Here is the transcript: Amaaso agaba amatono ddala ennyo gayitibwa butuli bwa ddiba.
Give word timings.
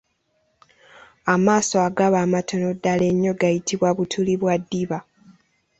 Amaaso 1.33 1.75
agaba 1.87 2.17
amatono 2.25 2.67
ddala 2.77 3.03
ennyo 3.11 3.31
gayitibwa 3.41 3.89
butuli 3.97 4.33
bwa 4.41 4.55
ddiba. 4.61 4.99